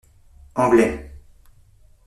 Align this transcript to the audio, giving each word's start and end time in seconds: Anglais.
Anglais. 0.55 0.95